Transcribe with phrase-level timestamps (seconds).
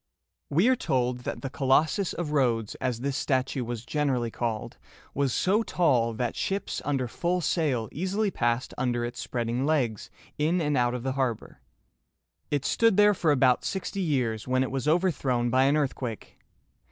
[0.49, 4.79] We are told that the Co los´sus of Rhodes, as this statue was generally called,
[5.13, 10.09] was so tall that ships under full sail easily passed under its spreading legs
[10.39, 11.61] in and out of the harbor.
[12.49, 16.39] It stood there for about sixty years, when it was overthrown by an earthquake.